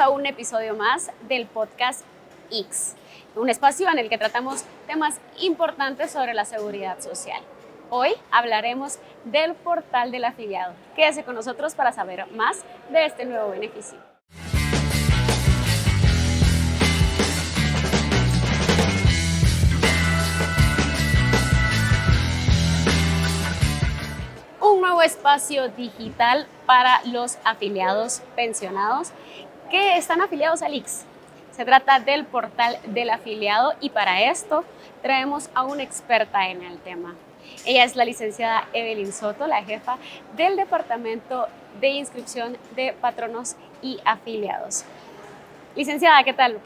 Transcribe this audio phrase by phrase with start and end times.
[0.00, 2.06] A un episodio más del podcast
[2.50, 2.96] X,
[3.36, 7.42] un espacio en el que tratamos temas importantes sobre la seguridad social.
[7.90, 10.72] Hoy hablaremos del portal del afiliado.
[10.96, 13.98] Quédese con nosotros para saber más de este nuevo beneficio.
[24.62, 29.12] Un nuevo espacio digital para los afiliados pensionados
[29.70, 31.04] que están afiliados al IX.
[31.52, 34.64] Se trata del portal del afiliado y para esto
[35.02, 37.14] traemos a una experta en el tema.
[37.64, 39.96] Ella es la licenciada Evelyn Soto, la jefa
[40.36, 41.46] del Departamento
[41.80, 44.84] de Inscripción de Patronos y Afiliados.
[45.76, 46.58] Licenciada, ¿qué tal?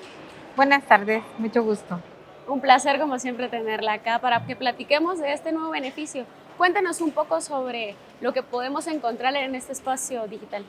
[0.57, 2.01] Buenas tardes, mucho gusto.
[2.47, 6.25] Un placer como siempre tenerla acá para que platiquemos de este nuevo beneficio.
[6.57, 10.65] Cuéntanos un poco sobre lo que podemos encontrar en este espacio digital.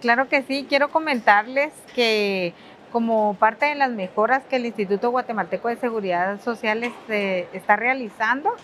[0.00, 2.54] Claro que sí, quiero comentarles que
[2.92, 8.54] como parte de las mejoras que el Instituto Guatemalteco de Seguridad Social este, está realizando,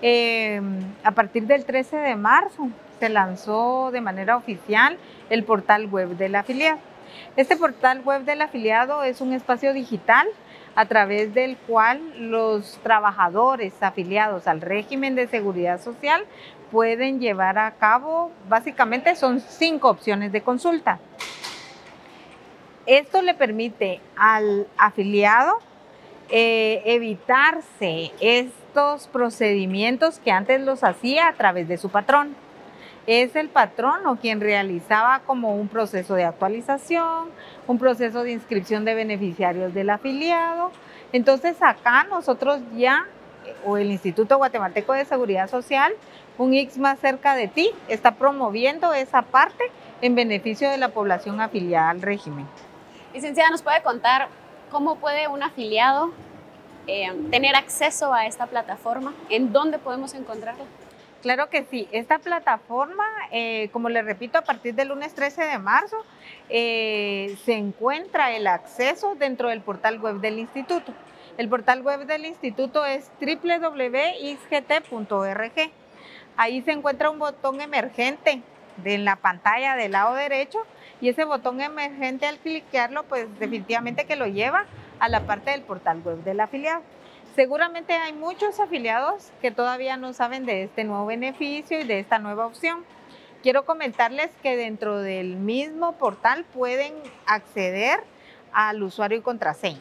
[0.00, 4.96] em, a partir del 13 de marzo se lanzó de manera oficial
[5.28, 6.78] el portal web del afiliado.
[7.36, 10.28] Este portal web del afiliado es un espacio digital
[10.74, 16.24] a través del cual los trabajadores afiliados al régimen de seguridad social
[16.70, 20.98] pueden llevar a cabo, básicamente son cinco opciones de consulta.
[22.86, 25.58] Esto le permite al afiliado
[26.30, 32.36] eh, evitarse estos procedimientos que antes los hacía a través de su patrón.
[33.06, 37.30] Es el patrón o quien realizaba como un proceso de actualización,
[37.66, 40.70] un proceso de inscripción de beneficiarios del afiliado.
[41.12, 43.06] Entonces acá nosotros ya,
[43.64, 45.92] o el Instituto Guatemalteco de Seguridad Social,
[46.38, 49.64] un X más cerca de ti, está promoviendo esa parte
[50.00, 52.46] en beneficio de la población afiliada al régimen.
[53.12, 54.28] Licenciada, ¿nos puede contar
[54.70, 56.12] cómo puede un afiliado
[56.86, 59.12] eh, tener acceso a esta plataforma?
[59.28, 60.64] ¿En dónde podemos encontrarla?
[61.22, 61.86] Claro que sí.
[61.92, 65.96] Esta plataforma, eh, como le repito, a partir del lunes 13 de marzo,
[66.48, 70.92] eh, se encuentra el acceso dentro del portal web del instituto.
[71.40, 73.72] El portal web del instituto es www.isgt.org.
[76.36, 78.42] Ahí se encuentra un botón emergente
[78.84, 80.58] en la pantalla del lado derecho
[81.00, 84.66] y ese botón emergente al cliquearlo, pues definitivamente que lo lleva
[84.98, 86.82] a la parte del portal web del afiliado.
[87.34, 92.18] Seguramente hay muchos afiliados que todavía no saben de este nuevo beneficio y de esta
[92.18, 92.84] nueva opción.
[93.42, 96.92] Quiero comentarles que dentro del mismo portal pueden
[97.24, 98.04] acceder
[98.52, 99.80] al usuario y contraseña.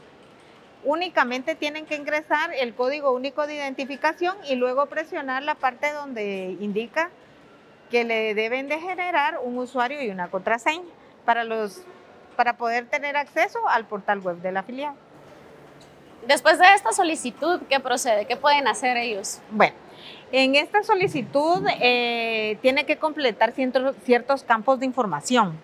[0.84, 6.56] Únicamente tienen que ingresar el código único de identificación y luego presionar la parte donde
[6.62, 7.10] indica
[7.92, 10.88] que le deben de generar un usuario y una contraseña
[11.26, 11.82] para, los,
[12.38, 14.96] para poder tener acceso al portal web del afiliado.
[16.28, 18.26] Después de esta solicitud, ¿qué procede?
[18.26, 19.40] ¿Qué pueden hacer ellos?
[19.52, 19.76] Bueno,
[20.32, 25.60] en esta solicitud eh, tiene que completar ciertos campos de información.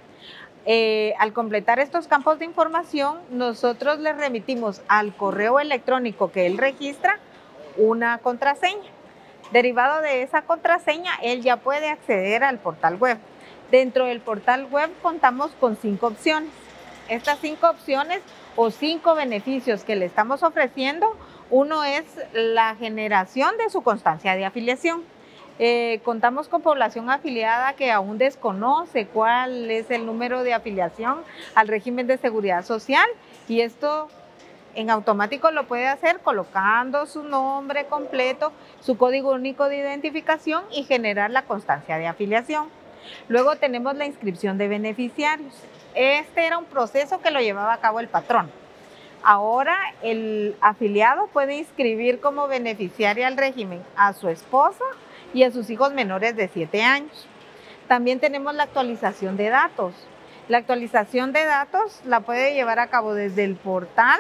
[0.67, 6.57] Eh, al completar estos campos de información, nosotros le remitimos al correo electrónico que él
[6.57, 7.19] registra
[7.77, 8.89] una contraseña.
[9.51, 13.19] Derivado de esa contraseña, él ya puede acceder al portal web.
[13.69, 16.49] Dentro del portal web contamos con cinco opciones.
[17.09, 18.21] Estas cinco opciones
[18.55, 21.15] o cinco beneficios que le estamos ofreciendo,
[21.51, 25.03] uno es la generación de su constancia de afiliación.
[25.57, 31.19] Eh, contamos con población afiliada que aún desconoce cuál es el número de afiliación
[31.55, 33.07] al régimen de seguridad social
[33.47, 34.09] y esto
[34.73, 38.51] en automático lo puede hacer colocando su nombre completo,
[38.81, 42.67] su código único de identificación y generar la constancia de afiliación.
[43.29, 45.53] Luego tenemos la inscripción de beneficiarios.
[45.93, 48.51] Este era un proceso que lo llevaba a cabo el patrón.
[49.23, 54.83] Ahora el afiliado puede inscribir como beneficiaria al régimen a su esposa
[55.33, 57.27] y a sus hijos menores de 7 años.
[57.87, 59.93] También tenemos la actualización de datos.
[60.47, 64.19] La actualización de datos la puede llevar a cabo desde el portal,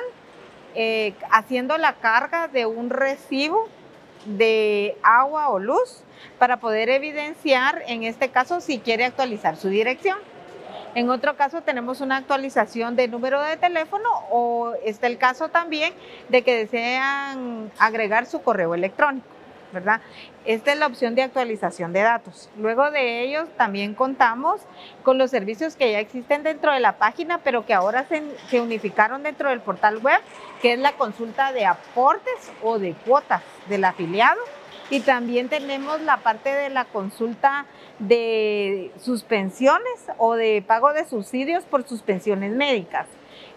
[0.75, 3.67] eh, haciendo la carga de un recibo
[4.25, 6.03] de agua o luz
[6.39, 10.17] para poder evidenciar, en este caso, si quiere actualizar su dirección.
[10.95, 15.93] En otro caso tenemos una actualización de número de teléfono o está el caso también
[16.29, 19.27] de que desean agregar su correo electrónico,
[20.45, 22.49] Esta es la opción de actualización de datos.
[22.57, 24.61] Luego de ellos también contamos
[25.03, 28.61] con los servicios que ya existen dentro de la página, pero que ahora se, se
[28.61, 30.21] unificaron dentro del portal web,
[30.61, 34.39] que es la consulta de aportes o de cuotas del afiliado
[34.89, 37.65] y también tenemos la parte de la consulta
[37.99, 43.07] de suspensiones o de pago de subsidios por suspensiones médicas.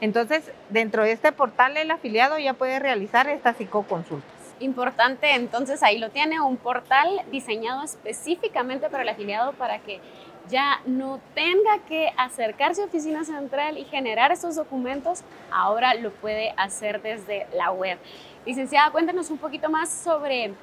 [0.01, 4.38] Entonces, dentro de este portal el afiliado ya puede realizar estas psicoconsultas.
[4.61, 10.01] Importante, entonces ahí lo tiene, un portal diseñado específicamente para el afiliado para que
[10.49, 15.23] ya no tenga que acercarse a oficina central y generar estos documentos,
[15.53, 17.99] ahora lo puede hacer desde la web.
[18.47, 20.55] Licenciada, cuéntanos un poquito más sobre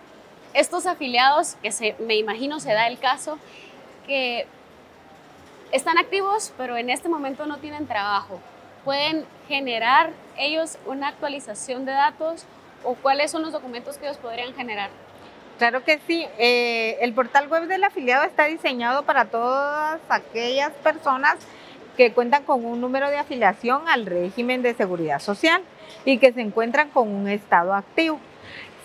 [0.54, 3.38] estos afiliados, que se, me imagino se da el caso,
[4.08, 4.48] que
[5.72, 8.40] están activos, pero en este momento no tienen trabajo.
[8.84, 12.46] ¿Pueden generar ellos una actualización de datos
[12.86, 14.90] o cuáles son los documentos que ellos podrían generar?
[15.58, 16.28] Claro que sí.
[16.38, 21.38] Eh, el portal web del afiliado está diseñado para todas aquellas personas
[21.96, 25.62] que cuentan con un número de afiliación al régimen de seguridad social
[26.04, 28.20] y que se encuentran con un estado activo.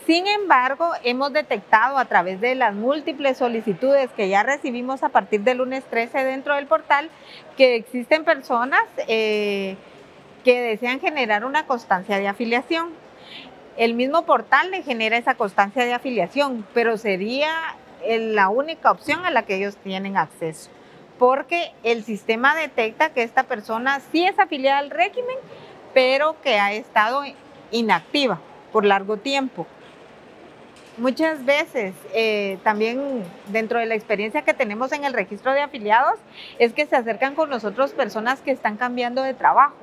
[0.07, 5.43] Sin embargo, hemos detectado a través de las múltiples solicitudes que ya recibimos a partir
[5.43, 7.11] del lunes 13 dentro del portal
[7.57, 9.77] que existen personas eh,
[10.43, 12.89] que desean generar una constancia de afiliación.
[13.81, 17.51] El mismo portal le genera esa constancia de afiliación, pero sería
[18.07, 20.69] la única opción a la que ellos tienen acceso,
[21.19, 25.35] porque el sistema detecta que esta persona sí es afiliada al régimen,
[25.95, 27.23] pero que ha estado
[27.71, 28.39] inactiva
[28.71, 29.67] por largo tiempo.
[30.99, 36.19] Muchas veces, eh, también dentro de la experiencia que tenemos en el registro de afiliados,
[36.59, 39.77] es que se acercan con nosotros personas que están cambiando de trabajo.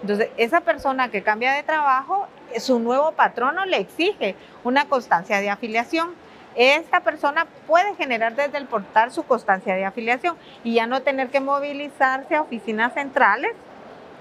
[0.00, 2.26] Entonces, esa persona que cambia de trabajo,
[2.58, 6.14] su nuevo patrono le exige una constancia de afiliación.
[6.54, 11.28] Esta persona puede generar desde el portal su constancia de afiliación y ya no tener
[11.28, 13.52] que movilizarse a oficinas centrales.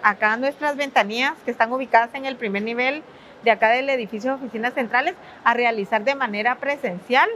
[0.01, 3.04] Acá nuestras ventanillas que están ubicadas en el primer nivel
[3.44, 7.30] de acá del edificio de oficinas centrales a realizar de manera presencial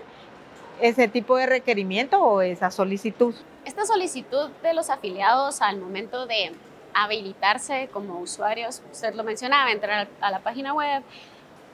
[0.81, 3.35] ese tipo de requerimiento o esa solicitud.
[3.65, 6.53] Esta solicitud de los afiliados al momento de
[6.97, 11.03] habilitarse como usuarios, usted lo mencionaba, entrar a la página web,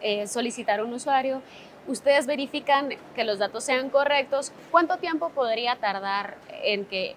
[0.02, 1.42] eh, solicitar un usuario,
[1.88, 7.16] ustedes verifican que los datos sean correctos, ¿cuánto tiempo podría tardar en que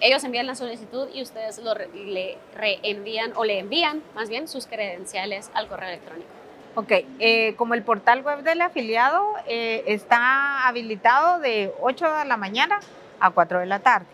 [0.00, 1.60] ellos envían la solicitud y ustedes
[1.94, 6.28] le reenvían o le envían más bien sus credenciales al correo electrónico?
[6.74, 12.38] Ok, eh, como el portal web del afiliado eh, está habilitado de 8 de la
[12.38, 12.80] mañana
[13.20, 14.06] a 4 de la tarde.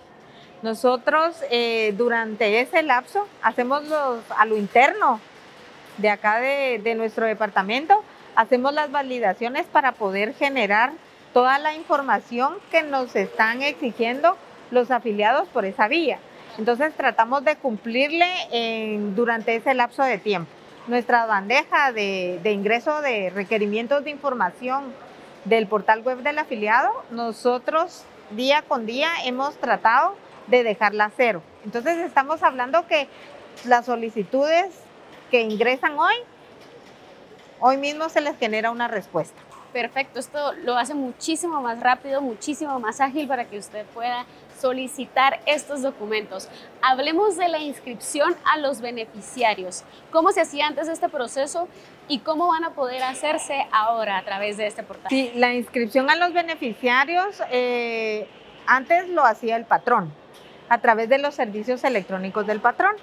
[0.63, 5.21] Nosotros eh, durante ese lapso hacemos los, a lo interno
[5.99, 8.03] de acá de, nuestro departamento,
[8.37, 10.93] hacemos las validaciones para poder generar
[11.35, 14.37] toda la información que nos están exigiendo
[14.71, 16.19] los afiliados por esa vía.
[16.59, 18.31] Entonces tratamos de cumplirle
[19.15, 20.51] durante ese lapso de tiempo.
[20.87, 24.93] Nuestra bandeja de, de, ingreso de requerimientos de información
[25.45, 30.15] del portal web del afiliado, nosotros día con día hemos tratado
[30.47, 31.43] de dejarla cero.
[31.65, 33.09] Entonces estamos hablando que
[33.65, 34.75] las solicitudes
[35.31, 36.15] que ingresan hoy,
[37.61, 39.41] hoy mismo se les genera una respuesta.
[39.73, 44.27] Perfecto, esto lo hace muchísimo más rápido, muchísimo más ágil para que usted pueda
[44.61, 46.49] solicitar estos documentos.
[46.83, 49.83] Hablemos de la inscripción a los beneficiarios.
[50.11, 51.69] ¿Cómo se hacía antes este proceso
[52.07, 55.09] y cómo van a poder hacerse ahora a través de este portal?
[55.09, 58.29] Sí, la inscripción a los beneficiarios eh,
[58.67, 60.13] antes lo hacía el patrón
[60.73, 62.97] a través de los servicios electrónicos del patrón.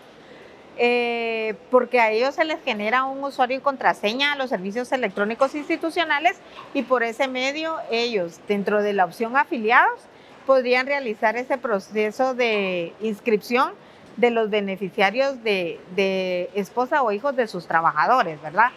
[0.80, 5.54] Eh, porque a ellos se les genera un usuario y contraseña a los servicios electrónicos
[5.54, 6.38] institucionales
[6.74, 10.00] y por ese medio ellos, dentro de la opción afiliados,
[10.48, 13.74] podrían realizar ese proceso de inscripción
[14.18, 18.72] de los beneficiarios de, de esposa o hijos de sus trabajadores, ¿verdad?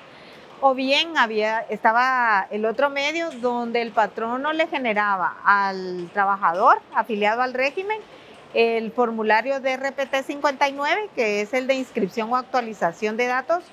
[0.60, 7.40] O bien había, estaba el otro medio donde el patrono le generaba al trabajador afiliado
[7.40, 7.98] al régimen
[8.54, 13.64] el formulario de RPT 59, que es el de inscripción o actualización de datos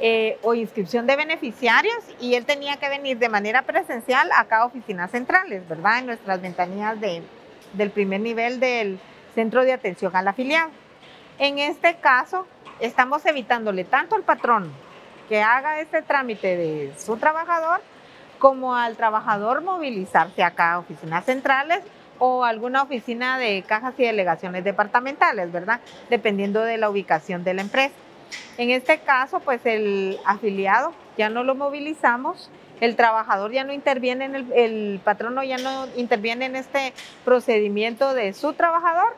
[0.00, 4.64] eh, o inscripción de beneficiarios, y él tenía que venir de manera presencial a cada
[4.64, 6.00] oficinas centrales, ¿verdad?
[6.00, 7.22] En nuestras ventanillas de,
[7.72, 8.98] del primer nivel del
[9.34, 10.70] centro de atención al afiliado.
[11.38, 12.46] En este caso,
[12.80, 14.72] estamos evitándole tanto al patrón
[15.28, 17.80] que haga este trámite de su trabajador,
[18.38, 21.80] como al trabajador movilizarse a cada oficinas centrales
[22.18, 25.80] o alguna oficina de cajas y delegaciones departamentales, ¿verdad?
[26.10, 27.94] Dependiendo de la ubicación de la empresa.
[28.56, 34.26] En este caso, pues el afiliado ya no lo movilizamos, el trabajador ya no interviene
[34.26, 36.92] en el, el patrono ya no interviene en este
[37.24, 39.16] procedimiento de su trabajador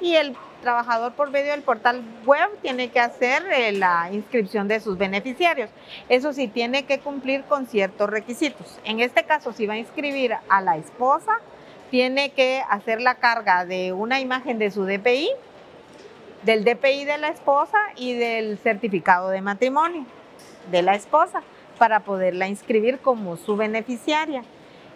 [0.00, 4.80] y el trabajador por medio del portal web tiene que hacer eh, la inscripción de
[4.80, 5.70] sus beneficiarios.
[6.08, 8.78] Eso sí, tiene que cumplir con ciertos requisitos.
[8.84, 11.40] En este caso, si va a inscribir a la esposa,
[11.90, 15.30] tiene que hacer la carga de una imagen de su DPI,
[16.44, 20.06] del DPI de la esposa y del certificado de matrimonio
[20.70, 21.42] de la esposa
[21.78, 24.42] para poderla inscribir como su beneficiaria.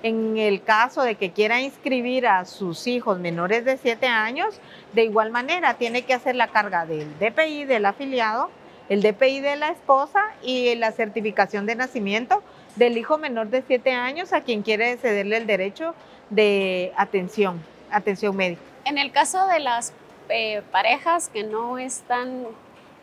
[0.02, 4.60] En el caso de que quiera inscribir a sus hijos menores de 7 años,
[4.92, 8.50] de igual manera tiene que hacer la carga del DPI del afiliado,
[8.90, 12.42] el DPI de la esposa y la certificación de nacimiento
[12.76, 15.94] del hijo menor de 7 años a quien quiere cederle el derecho
[16.30, 18.62] de atención, atención médica.
[18.84, 19.92] En el caso de las
[20.28, 22.46] eh, parejas que no están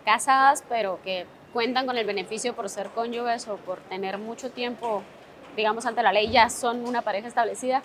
[0.06, 5.04] casadas, pero que cuentan con el beneficio por ser cónyuges o por tener mucho tiempo
[5.56, 7.82] digamos, ante la ley ya son una pareja establecida,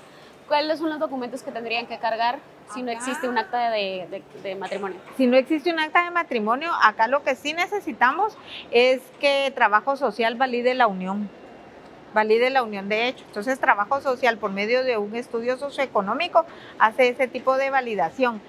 [0.49, 2.39] ¿cuáles son los documentos que tendrían que cargar
[2.73, 4.99] si no existe un acta de, de, matrimonio?
[5.17, 8.37] Si no existe un acta de matrimonio, acá lo que sí necesitamos
[8.71, 11.29] es que trabajo social valide la unión
[12.17, 13.25] valide la unión de hecho.
[13.27, 16.47] Entonces, trabajo social por medio de un estudio socioeconómico
[16.79, 18.41] hace ese tipo de validación.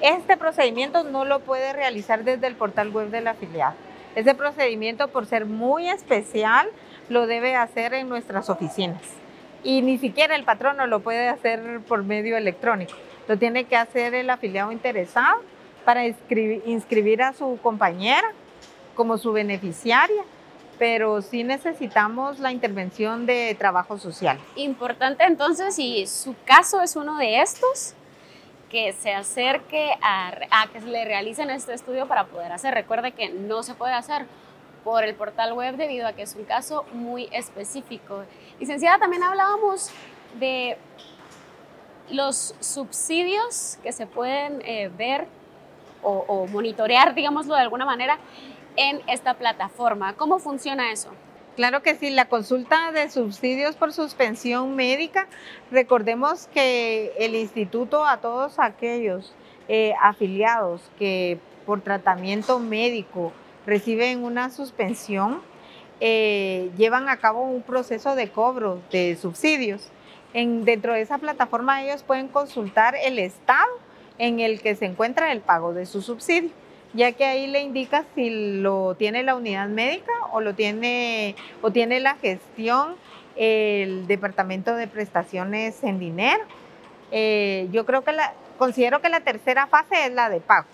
[0.00, 3.74] Este procedimiento no lo puede realizar desde el portal web del afiliado.
[4.14, 6.68] Ese procedimiento, por ser muy especial,
[7.08, 9.02] lo debe hacer en nuestras oficinas.
[9.64, 12.94] Y ni siquiera el patrono lo puede hacer por medio electrónico.
[13.26, 15.40] Lo tiene que hacer el afiliado interesado
[15.84, 18.30] para inscribir, a su compañera
[18.94, 20.22] como su beneficiaria
[20.78, 24.38] pero sí necesitamos la intervención de trabajo social.
[24.56, 27.94] Importante entonces, si su caso es uno de estos,
[28.70, 32.74] que se acerque a, a, que le realicen este estudio para poder hacer.
[32.74, 34.26] Recuerde que no se puede hacer
[34.84, 38.24] por el portal web debido a que es un caso muy específico.
[38.58, 39.90] Licenciada, también hablábamos
[40.38, 40.76] de
[42.10, 45.26] los subsidios que se pueden eh, ver
[46.02, 48.18] o, o, monitorear, digámoslo de alguna manera,
[48.76, 50.14] en esta plataforma.
[50.14, 51.10] ¿Cómo funciona eso?
[51.56, 55.26] Claro que sí, la consulta de subsidios por suspensión médica,
[55.70, 59.34] recordemos que el instituto a todos aquellos
[59.68, 63.32] eh, afiliados que por tratamiento médico
[63.64, 65.40] reciben una suspensión,
[66.00, 69.88] eh, llevan a cabo un proceso de cobro de subsidios.
[70.34, 73.70] En, dentro de esa plataforma ellos pueden consultar el estado
[74.18, 76.50] en el que se encuentra el pago de su subsidio,
[76.96, 81.70] ya que ahí le indica si lo tiene la unidad médica o lo tiene o
[81.70, 82.96] tiene la gestión
[83.36, 86.42] el departamento de prestaciones en dinero.
[87.12, 90.66] Eh, yo creo que la considero que la tercera fase es la de pago.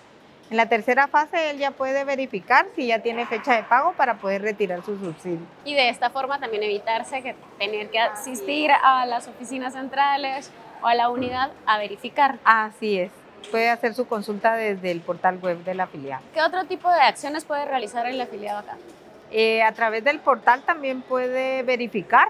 [0.50, 4.18] En la tercera fase él ya puede verificar si ya tiene fecha de pago para
[4.18, 5.40] poder retirar su subsidio.
[5.64, 10.50] Y de esta forma también evitarse que tener que asistir a las oficinas centrales
[10.82, 12.38] o a la unidad a verificar.
[12.44, 13.21] Así es.
[13.50, 16.22] Puede hacer su consulta desde el portal web del afiliado.
[16.32, 18.76] ¿Qué otro tipo de acciones puede realizar el afiliado acá?
[19.30, 22.28] Eh, a través del portal también puede verificar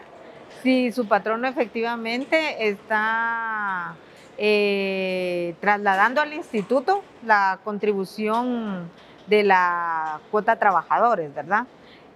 [0.62, 3.94] si su patrono efectivamente está
[4.38, 8.90] eh, trasladando al instituto la contribución
[9.26, 11.66] de la cuota trabajadores, ¿verdad?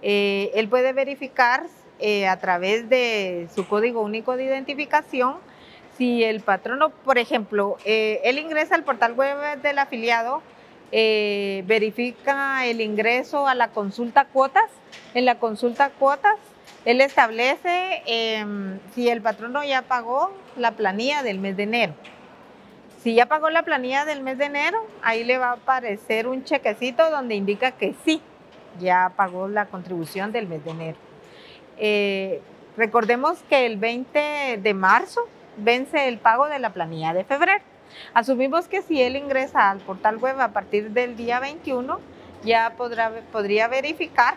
[0.01, 1.63] Eh, él puede verificar
[1.99, 5.37] eh, a través de su código único de identificación
[5.97, 10.41] si el patrono, por ejemplo, él ingresa al portal web del afiliado,
[10.91, 14.69] verifica el ingreso a la consulta cuotas,
[15.13, 16.37] en la consulta cuotas
[16.87, 21.93] él establece em, si el patrono ya pagó la planilla del mes de enero.
[23.03, 26.45] Si ya pagó la planilla del mes de enero, ahí le va a aparecer un
[26.45, 28.21] chequecito donde indica que sí,
[28.79, 30.97] ya pagó la contribución del mes de enero.
[31.77, 32.41] Eh,
[32.77, 35.27] recordemos que el 20 de marzo
[35.57, 37.63] vence el pago de la planilla de febrero.
[38.13, 41.99] Asumimos que si él ingresa al portal web a partir del día 21,
[42.43, 44.35] ya podrá, podría verificar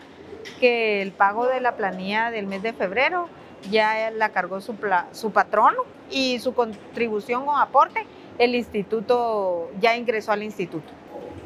[0.59, 3.29] que el pago de la planilla del mes de febrero
[3.69, 4.75] ya la cargó su,
[5.11, 8.05] su patrono y su contribución o aporte,
[8.39, 10.91] el instituto ya ingresó al instituto.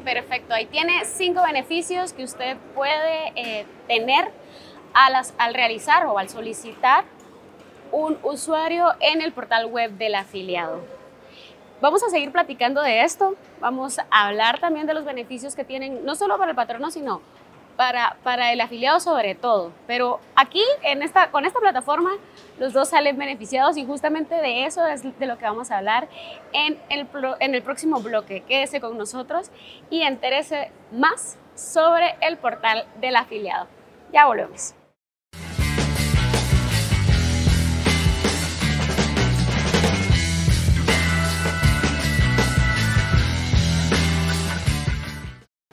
[0.04, 4.30] Perfecto, ahí tiene cinco beneficios que usted puede eh, tener
[4.94, 7.04] al realizar o al solicitar
[7.92, 10.80] un usuario en el portal web del afiliado.
[11.80, 16.04] Vamos a seguir platicando de esto, vamos a hablar también de los beneficios que tienen,
[16.04, 17.20] no solo para el patrono, sino
[17.76, 19.72] para, para el afiliado sobre todo.
[19.86, 22.12] Pero aquí, en esta, con esta plataforma,
[22.58, 26.08] los dos salen beneficiados y justamente de eso es de lo que vamos a hablar
[26.52, 27.06] en el,
[27.40, 28.42] en el próximo bloque.
[28.42, 29.50] Quédese con nosotros
[29.90, 33.66] y entérese más sobre el portal del afiliado.
[34.12, 34.75] Ya volvemos.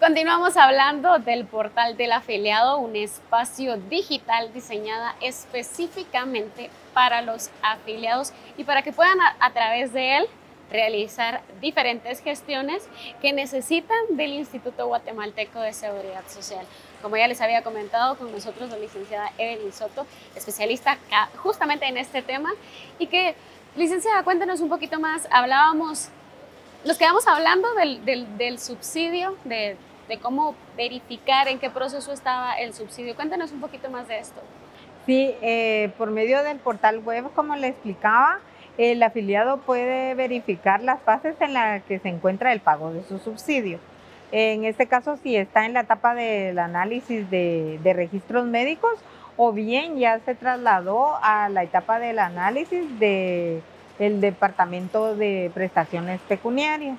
[0.04, 8.66] Continuamos hablando del portal del afiliado, un espacio digital diseñada específicamente para los afiliados y
[8.66, 10.26] para que puedan a, través de él
[10.70, 12.86] realizar diferentes gestiones
[13.22, 16.66] que necesitan del Instituto Guatemalteco de Seguridad Social.
[17.02, 20.06] Como ya les había comentado, con nosotros la licenciada Evelyn Soto,
[20.36, 20.98] especialista
[21.38, 22.52] justamente en este tema,
[23.00, 23.36] y que,
[23.78, 26.10] licenciada, cuéntenos un poquito más, hablábamos,
[26.84, 33.16] nos quedamos hablando del subsidio, de de cómo verificar en qué proceso estaba el subsidio.
[33.16, 34.42] Cuéntanos un poquito más de esto.
[35.06, 38.40] Sí, eh, por medio del portal web, como le explicaba,
[38.78, 43.20] el afiliado puede verificar las fases en las que se encuentra el pago de su
[43.20, 43.80] subsidio.
[44.32, 48.94] En este caso, si está en la etapa del análisis de, registros médicos
[49.38, 53.62] o bien ya se trasladó a la etapa del análisis del
[54.00, 56.98] el departamento de prestaciones pecuniarias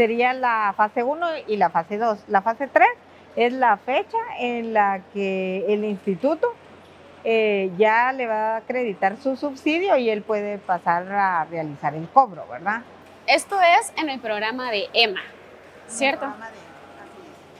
[0.00, 2.20] sería la fase 1 y la fase 2.
[2.28, 2.88] La fase 3
[3.36, 6.54] es la fecha en la que el instituto
[7.22, 12.08] eh, ya le va a acreditar su subsidio y él puede pasar a realizar el
[12.08, 12.80] cobro, ¿verdad?
[13.26, 15.20] Esto es en el programa de EMA,
[15.86, 16.32] ¿cierto?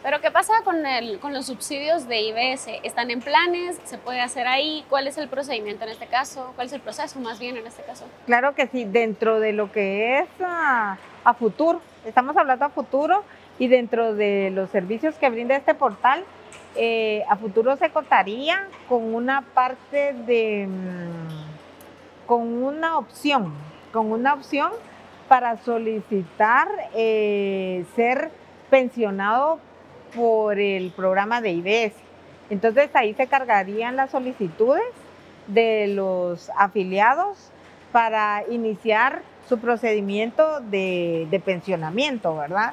[0.03, 2.69] Pero ¿qué pasa con, el, con los subsidios de IBS?
[2.85, 3.79] ¿Están en planes?
[3.85, 4.83] ¿Se puede hacer ahí?
[4.89, 6.55] ¿Cuál es el procedimiento en este caso?
[6.55, 8.07] ¿Cuál es el proceso más bien en este caso?
[8.25, 13.25] Claro que sí, dentro de lo que es a, a futuro, estamos hablando a futuro
[13.59, 16.25] y dentro de los servicios que brinda este portal,
[16.77, 23.53] eh, a futuro se contaría con una parte de, mm, con una opción,
[23.93, 24.71] con una opción
[25.29, 28.31] para solicitar eh, ser
[28.69, 29.59] pensionado
[30.15, 31.95] por el programa de IBS.
[32.51, 34.83] Entonces ahí se cargarían las solicitudes
[35.47, 37.51] de los afiliados
[37.93, 42.73] para iniciar su procedimiento de, pensionamiento, ¿verdad?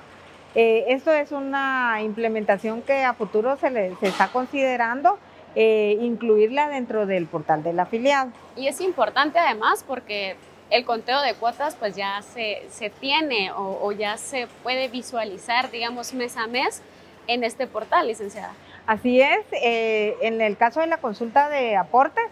[0.53, 5.17] Eh, esto es una implementación que a futuro se, le, se está considerando
[5.55, 8.31] eh, incluirla dentro del portal del afiliado.
[8.55, 10.35] Y es importante además porque
[10.69, 15.71] el conteo de cuotas pues ya se, se tiene o, o, ya se puede visualizar,
[15.71, 16.83] digamos, mes a mes
[17.25, 18.53] en este portal, licenciada.
[18.85, 22.23] Así es, eh, en el caso de la consulta de aportes,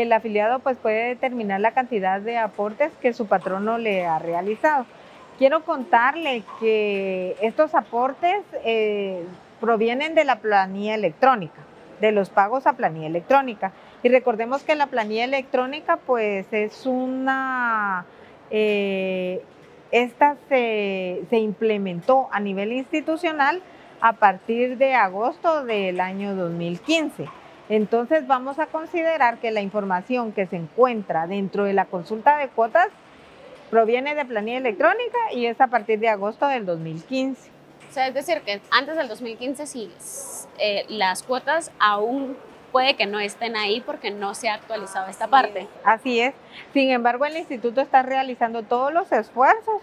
[0.00, 4.86] el afiliado pues puede determinar la cantidad de aportes que su patrono le ha realizado.
[5.36, 9.22] Quiero contarle que estos aportes eh,
[9.60, 11.60] provienen de la planilla electrónica,
[12.00, 13.72] de los pagos a planilla electrónica.
[14.02, 18.06] Y recordemos que la planilla electrónica pues es una...
[18.50, 19.42] Eh,
[19.90, 23.60] esta se, se implementó a nivel institucional
[24.00, 27.41] a partir de agosto del año 2015.
[27.72, 32.48] Entonces vamos a considerar que la información que se encuentra dentro de la consulta de
[32.48, 32.88] cuotas
[33.70, 37.50] proviene de planilla electrónica y es a partir de agosto del 2015.
[37.88, 39.90] O sea, es decir, que antes del 2015 sí,
[40.58, 42.36] eh, las cuotas aún
[42.72, 45.66] puede que no estén ahí porque no se ha actualizado esta parte.
[45.82, 46.34] Así es.
[46.74, 49.80] Sin embargo, el instituto está realizando todos los esfuerzos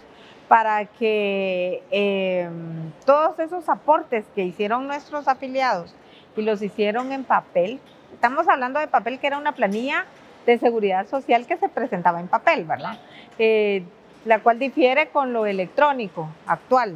[0.48, 5.96] para que em, todos esos aportes que hicieron nuestros afiliados
[6.36, 7.80] y los hicieron en papel,
[8.14, 10.06] estamos hablando de papel que era una planilla
[10.46, 12.98] de seguridad social que se presentaba en papel, ¿verdad?
[13.38, 13.84] Eh,
[14.26, 16.96] la cual difiere con lo electrónico actual.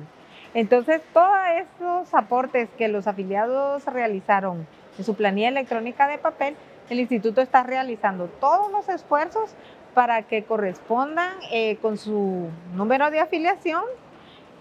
[0.54, 4.68] Entonces, todos esos aportes que los afiliados realizaron
[4.98, 6.56] en su planilla electrónica de papel,
[6.90, 9.56] el instituto está realizando todos los esfuerzos
[9.94, 13.84] para que correspondan eh, con su número de afiliación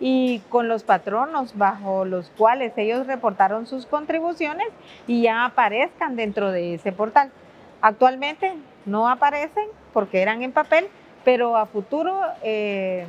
[0.05, 4.67] y con los patronos bajo los cuales ellos reportaron sus contribuciones
[5.07, 7.31] y ya aparezcan dentro de ese portal.
[7.81, 8.53] Actualmente
[8.85, 10.89] no aparecen porque eran en papel,
[11.25, 13.07] pero a futuro eh,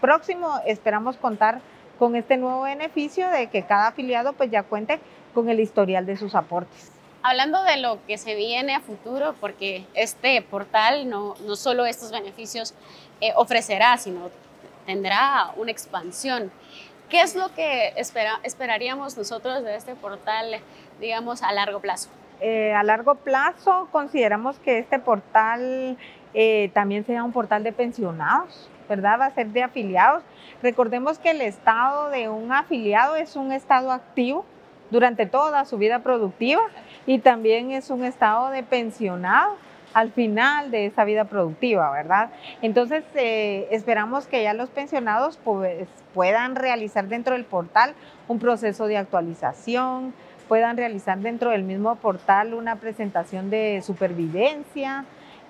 [0.00, 1.60] próximo esperamos contar
[1.98, 5.00] con este nuevo beneficio de que cada afiliado pues ya cuente
[5.34, 6.92] con el historial de sus aportes.
[7.22, 12.10] Hablando de lo que se viene a futuro, porque este portal no, no solo estos
[12.10, 12.72] beneficios
[13.20, 14.30] eh, ofrecerá, sino
[14.86, 16.50] tendrá una expansión.
[17.08, 20.60] ¿Qué es lo que espera, esperaríamos nosotros de este portal,
[21.00, 22.08] digamos, a largo plazo?
[22.40, 25.96] Eh, a largo plazo consideramos que este portal
[26.34, 29.20] eh, también sea un portal de pensionados, ¿verdad?
[29.20, 30.22] Va a ser de afiliados.
[30.62, 34.44] Recordemos que el estado de un afiliado es un estado activo
[34.90, 36.62] durante toda su vida productiva
[37.06, 39.56] y también es un estado de pensionado
[39.94, 42.30] al final de esa vida productiva, ¿verdad?
[42.62, 47.94] Entonces, eh, esperamos que ya los pensionados pues, puedan realizar dentro del portal
[48.28, 50.14] un proceso de actualización,
[50.48, 55.04] puedan realizar dentro del mismo portal una presentación de supervivencia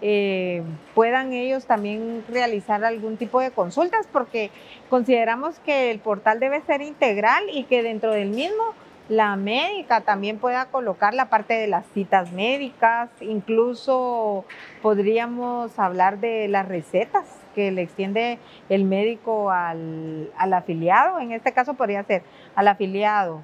[0.04, 0.64] eh,
[0.96, 4.50] puedan ellos también realizar algún tipo de consultas, porque
[4.90, 8.74] consideramos que el portal debe ser integral y que dentro del mismo
[9.12, 14.46] la médica también pueda colocar la parte de las citas médicas, incluso
[14.80, 18.38] podríamos hablar de las recetas que le extiende
[18.70, 22.22] el médico al, al afiliado, en este caso podría ser
[22.54, 23.42] al afiliado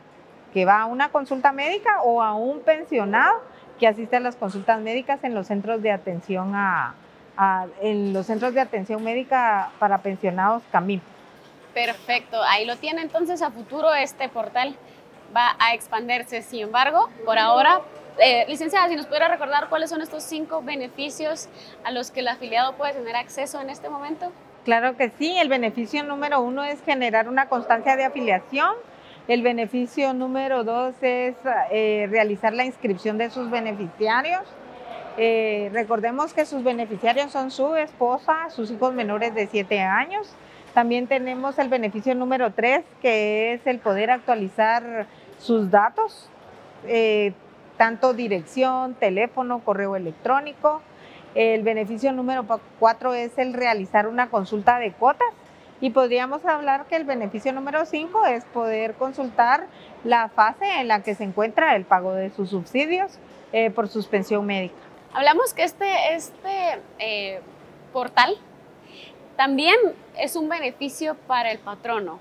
[0.54, 3.42] que va a una consulta médica o a un pensionado
[3.78, 6.94] que asiste a las consultas médicas en los centros de atención a,
[7.82, 11.02] en los centros de atención médica para pensionados CAMIM.
[11.74, 14.74] Perfecto, ahí lo tiene entonces a futuro este portal
[15.36, 16.42] va a expandirse.
[16.42, 17.80] Sin embargo, por ahora,
[18.18, 21.48] eh, licenciada, si nos pudiera recordar cuáles son estos cinco beneficios
[21.84, 24.32] a los que el afiliado puede tener acceso en este momento.
[24.64, 28.74] Claro que sí, el beneficio número uno es generar una constancia de afiliación
[29.28, 31.36] el beneficio número dos es
[31.70, 34.40] eh, realizar la inscripción de sus beneficiarios.
[35.18, 40.34] Eh, recordemos que sus beneficiarios son su esposa, sus hijos menores de 7 años.
[40.72, 45.06] También tenemos el beneficio número tres, que es el poder actualizar
[45.38, 46.28] sus datos,
[46.86, 47.32] eh,
[47.76, 50.82] tanto dirección, teléfono, correo electrónico.
[51.34, 52.44] El beneficio número
[52.78, 55.28] cuatro es el realizar una consulta de cuotas.
[55.80, 59.68] Y podríamos hablar que el beneficio número 5 es poder consultar
[60.02, 63.18] la fase en la que se encuentra el pago de sus subsidios
[63.52, 64.74] eh, por suspensión médica.
[65.14, 67.40] Hablamos que este, este eh,
[67.92, 68.36] portal
[69.36, 69.76] también
[70.18, 72.18] es un beneficio para el patrono.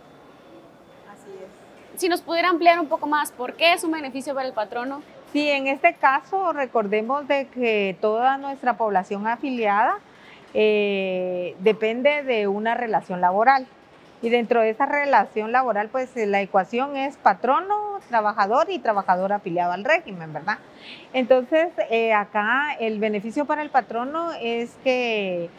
[1.98, 5.02] Si nos pudiera ampliar un poco más, ¿por qué es un beneficio para el patrono?
[5.34, 9.98] Sí, en este caso recordemos de que toda nuestra población afiliada
[10.54, 13.66] eh, depende de una relación laboral.
[14.22, 19.34] Y dentro de esa relación laboral, pues eh, la ecuación es patrono, trabajador y trabajador
[19.34, 20.60] afiliado al régimen, ¿verdad?
[21.14, 25.50] Entonces, eh, acá el beneficio para el patrono es que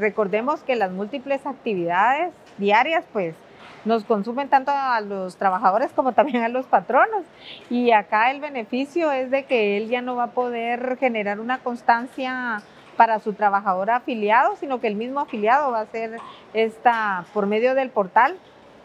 [0.00, 3.36] recordemos que las múltiples actividades diarias, pues,
[3.84, 7.24] nos consumen tanto a los trabajadores como también a los patronos.
[7.70, 11.58] Y acá el beneficio es de que él ya no va a poder generar una
[11.58, 12.62] constancia
[12.96, 16.18] para su trabajador afiliado, sino que el mismo afiliado va a hacer
[16.52, 18.36] esta, por medio del portal,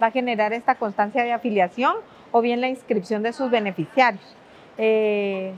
[0.01, 1.95] va a generar esta constancia de afiliación
[2.31, 4.35] o bien la inscripción de sus beneficiarios.
[4.77, 5.53] Eh,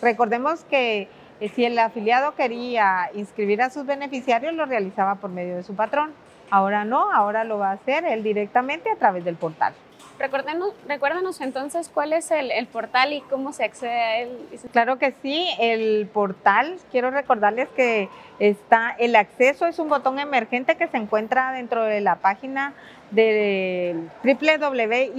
[0.00, 1.08] recordemos que
[1.40, 5.74] eh, si el afiliado quería inscribir a sus beneficiarios, lo realizaba por medio de su
[5.74, 6.12] patrón.
[6.50, 9.72] Ahora no, ahora lo va a hacer él directamente a través del portal.
[10.20, 14.38] Recuérdenos, recuérdenos entonces cuál es el, portal y cómo se accede a él.
[14.70, 20.76] Claro que sí, el portal, quiero recordarles que está, el acceso es un botón emergente
[20.76, 22.74] que se encuentra dentro de la página
[23.10, 25.14] de www.xgt.org,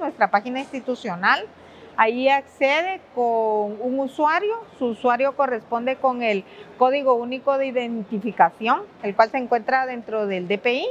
[0.00, 1.46] nuestra página institucional.
[1.96, 6.44] Ahí accede con un usuario, su usuario corresponde con el
[6.76, 10.86] código único de identificación, el cual se encuentra dentro del DPI,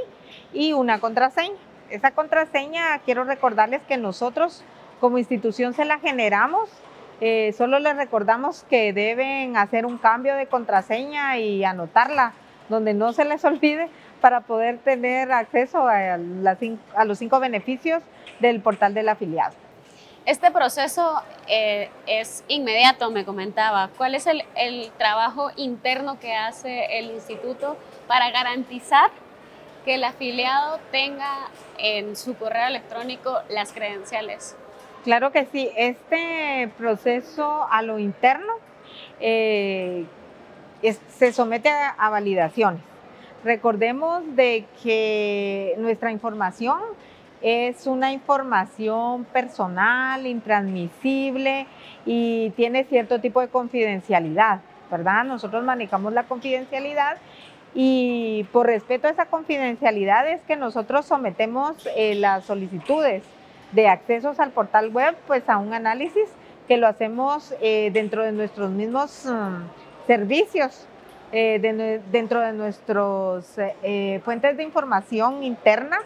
[0.52, 1.56] y una contraseña
[1.90, 4.64] esa contraseña quiero recordarles que nosotros
[5.00, 6.70] como institución se la generamos.
[7.20, 12.32] Eh, solo les recordamos que deben hacer un cambio de contraseña y anotarla
[12.68, 13.88] donde no se les olvide
[14.20, 18.02] para poder tener acceso a, los cinco beneficios
[18.40, 19.63] del portal del afiliado.
[20.26, 23.90] Este proceso eh, es inmediato, me comentaba.
[23.96, 29.10] ¿Cuál es el, el trabajo interno que hace el instituto para garantizar
[29.84, 34.56] que el afiliado tenga en su correo electrónico las credenciales.
[35.04, 38.54] Claro que sí, este proceso a lo interno
[39.20, 40.06] eh,
[41.08, 42.80] se somete a, validaciones.
[43.44, 46.80] Recordemos de que nuestra información
[47.44, 51.66] es una información personal, intransmisible
[52.06, 55.24] y tiene cierto tipo de confidencialidad, ¿verdad?
[55.24, 57.18] Nosotros manejamos la confidencialidad
[57.74, 63.22] y por respeto a esa confidencialidad es que nosotros sometemos eh, las solicitudes
[63.72, 66.30] de accesos al portal web pues a un análisis
[66.66, 70.86] que lo hacemos eh, dentro de nuestros mismos mm, servicios,
[71.30, 71.58] eh,
[72.10, 73.44] dentro de nuestros
[74.24, 75.98] fuentes de información interna,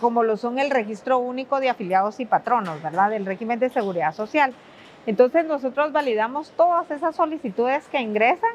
[0.00, 3.10] como lo son el registro único de afiliados y patronos, ¿verdad?
[3.10, 4.54] Del régimen de seguridad social.
[5.06, 8.50] Entonces nosotros validamos todas esas solicitudes que ingresan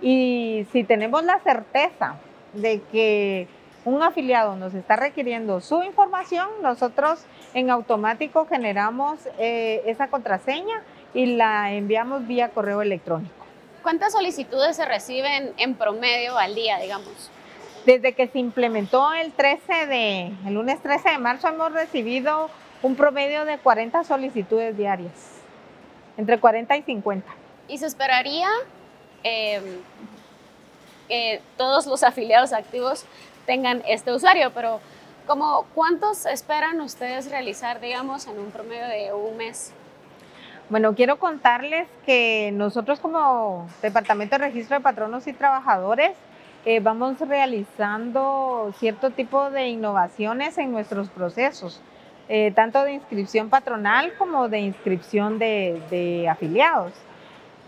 [0.00, 2.16] y si tenemos la certeza
[2.52, 3.46] de que
[3.84, 10.82] un afiliado nos está requiriendo su información, nosotros en automático generamos eh, esa contraseña
[11.14, 13.34] y la enviamos vía correo electrónico.
[13.82, 17.30] ¿Cuántas solicitudes se reciben en promedio al día, digamos?
[17.84, 22.48] Desde que se implementó el 13 de, el lunes 13 de marzo hemos recibido
[22.80, 25.40] un promedio de 40 solicitudes diarias,
[26.16, 27.26] entre 40 y 50.
[27.66, 28.48] Y se esperaría
[29.24, 29.64] em,
[31.08, 33.04] que todos los afiliados activos
[33.46, 34.80] tengan este usuario, pero
[35.26, 39.72] como ¿cuántos esperan ustedes realizar, digamos, en un promedio de un mes?
[40.68, 46.12] Bueno, quiero contarles que nosotros como Departamento de Registro de Patronos y Trabajadores
[46.64, 51.80] eh, vamos realizando cierto tipo de innovaciones en nuestros procesos,
[52.28, 56.92] eh, tanto de inscripción patronal como de inscripción de, afiliados.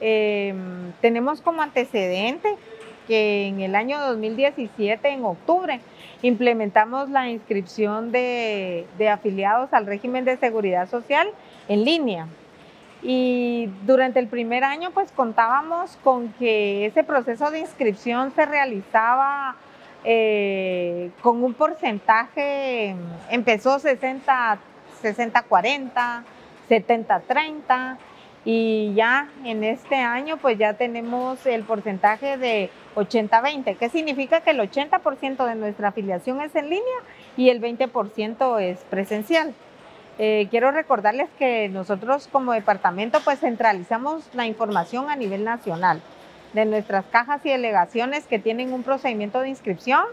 [0.00, 2.56] Em, tenemos como antecedente
[3.08, 5.80] que en el año 2017, en octubre,
[6.22, 11.28] implementamos la inscripción de afiliados al régimen de seguridad social
[11.68, 12.28] en línea.
[13.04, 19.56] Y durante el primer año pues contábamos con que ese proceso de inscripción se realizaba
[20.04, 22.96] eh, con un porcentaje,
[23.30, 24.58] empezó 60,
[25.02, 26.22] 60-40,
[26.70, 27.96] 70-30
[28.46, 34.50] y ya en este año pues ya tenemos el porcentaje de 80-20, que significa que
[34.50, 36.98] el 80% de nuestra afiliación es en línea
[37.36, 39.54] y el 20% es presencial.
[40.18, 46.00] Eh, quiero recordarles que nosotros como departamento pues centralizamos la información a nivel nacional
[46.52, 50.04] de nuestras cajas y delegaciones que tienen un procedimiento de inscripción,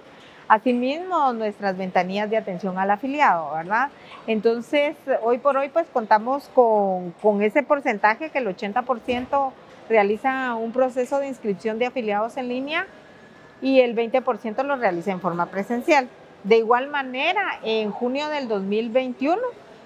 [0.48, 3.90] asimismo nuestras ventanillas de atención al afiliado, ¿verdad?
[4.26, 9.52] Entonces, hoy por hoy pues contamos con, con ese porcentaje que el 80%
[9.88, 12.88] realiza un proceso de inscripción de afiliados en línea
[13.62, 16.10] y el 20% lo realiza en forma presencial.
[16.44, 19.40] De igual manera, en junio del 2021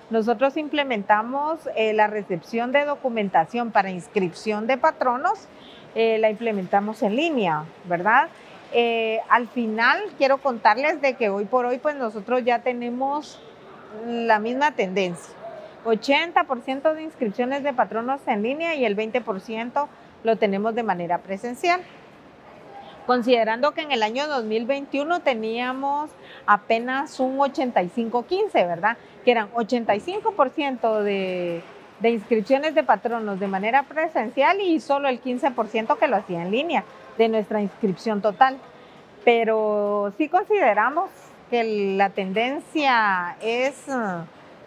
[0.10, 5.48] nosotros implementamos eh, la recepción de documentación para inscripción de patronos,
[5.96, 8.28] eh, la implementamos en línea, ¿verdad?
[8.72, 13.41] Eh, al final quiero contarles de que hoy por hoy pues nosotros ya tenemos
[14.06, 15.34] la misma tendencia.
[15.86, 19.88] 80% de inscripciones de patronos en línea y el 20%
[20.24, 21.82] lo tenemos de manera presencial.
[23.06, 26.10] Considerando que en el año 2021 teníamos
[26.48, 28.98] apenas un 85-15, ¿verdad?
[29.26, 31.62] que eran 85% de,
[32.00, 36.52] de inscripciones de patronos de manera presencial y solo el 15% que lo hacía en
[36.52, 36.86] línea
[37.18, 38.58] de nuestra inscripción total.
[39.26, 41.10] Pero sí consideramos
[41.50, 43.86] que la tendencia es,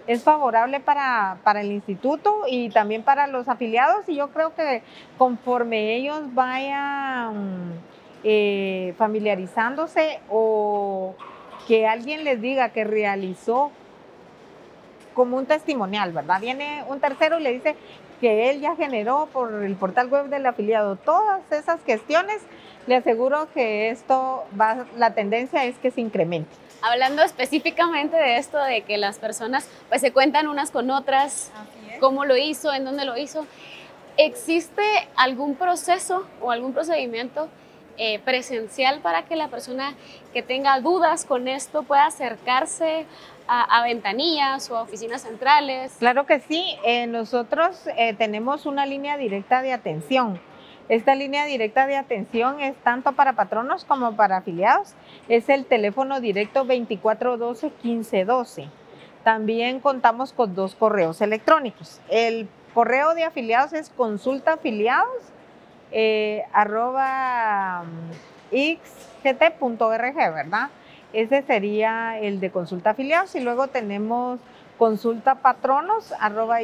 [0.08, 4.82] es favorable para, para, el instituto y también para los afiliados y yo creo que
[5.16, 7.80] conforme ellos vayan
[8.24, 11.14] eh, familiarizándose o
[11.66, 13.70] que alguien les diga que realizó
[15.14, 16.40] como un testimonial, ¿verdad?
[16.40, 17.76] Viene un tercero y le dice
[18.20, 22.40] que él ya generó por el portal web del afiliado todas esas cuestiones,
[22.86, 26.50] le aseguro que esto va, la tendencia es que se incremente.
[26.82, 31.50] Hablando específicamente de esto, de que las personas pues se cuentan unas con otras,
[32.00, 33.46] cómo lo hizo, en dónde lo hizo,
[34.16, 34.82] ¿existe
[35.16, 37.48] algún proceso o algún procedimiento
[37.98, 39.94] eh, presencial para que la persona
[40.32, 43.06] que tenga dudas con esto pueda acercarse
[43.48, 45.96] a, ventanillas o a oficinas centrales?
[45.98, 46.76] Claro que sí.
[46.84, 50.40] Eh, nosotros eh, tenemos una línea directa de atención.
[50.88, 54.94] Esta línea directa de atención es tanto para patronos como para afiliados.
[55.28, 58.68] Es el teléfono directo 2412-1512.
[59.24, 62.00] También contamos con dos correos electrónicos.
[62.08, 65.32] El correo de afiliados es consultaafiliados
[65.92, 68.78] eh, arroba mm,
[69.22, 70.68] xgt.org, ¿verdad?
[71.12, 74.40] Ese sería el de consulta afiliados y luego tenemos
[74.78, 76.60] consulta patronos arroba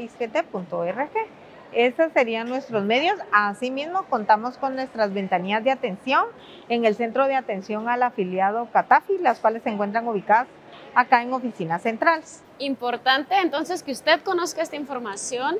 [1.72, 3.18] Esos serían nuestros medios.
[3.32, 6.24] Asimismo, contamos con nuestras ventanillas de atención
[6.68, 10.46] en el centro de atención al afiliado Catafi, las cuales se encuentran ubicadas
[10.94, 12.42] acá en oficinas centrales.
[12.58, 15.56] Importante entonces que usted conozca esta información,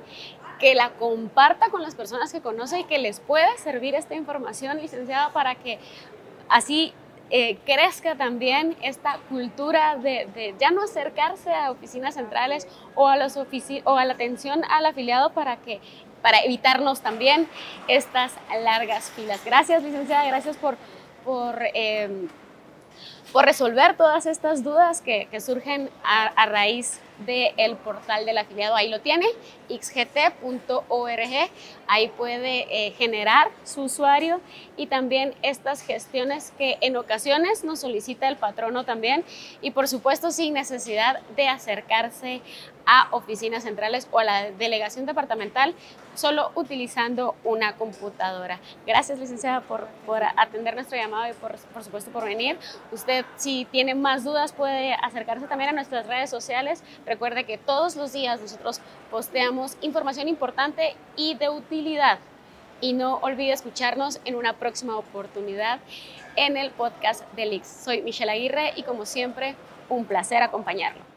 [0.59, 4.79] que la comparta con las personas que conoce y que les pueda servir esta información,
[4.79, 5.79] licenciada, para que
[6.49, 6.93] así
[7.31, 13.37] eh, crezca también esta cultura de, ya no acercarse a oficinas centrales o a, los
[13.37, 15.81] o a la atención al afiliado para que
[16.25, 17.47] para evitarnos también
[17.87, 19.45] estas largas filas.
[19.45, 20.79] Gracias, licenciada, gracias por,
[21.23, 22.29] por, eh,
[23.31, 28.75] por resolver todas estas dudas que, surgen a, raíz del portal del afiliado.
[28.75, 29.27] Ahí lo tiene,
[29.69, 31.51] xgt.org.
[31.87, 34.41] Ahí puede eh, generar su usuario
[34.77, 39.25] y también estas gestiones que en ocasiones nos solicita el patrono también
[39.61, 42.41] y por supuesto sin necesidad de acercarse
[42.87, 45.75] a oficinas centrales o a la delegación departamental
[46.15, 48.61] solo utilizando una computadora.
[48.87, 49.89] Gracias, licenciada, por,
[50.37, 52.59] atender nuestro llamado y por, por, supuesto por venir.
[52.93, 56.83] Usted, si tiene más dudas, puede acercarse también a nuestras redes sociales.
[57.07, 62.19] Recuerde que todos los días nosotros posteamos información importante y de utilidad
[62.81, 65.81] y no olvide escucharnos en una próxima oportunidad
[66.37, 67.67] en el podcast de Lix.
[67.67, 69.55] Soy Michelle Aguirre y como siempre,
[69.89, 71.14] un placer acompañarlo.